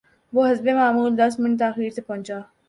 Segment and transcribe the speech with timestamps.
[0.33, 2.39] وہ حسب معمول دس منٹ تا خیر سے پہنچا